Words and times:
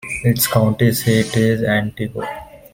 Its 0.23 0.47
county 0.47 0.91
seat 0.93 1.37
is 1.37 1.61
Antigo. 1.61 2.25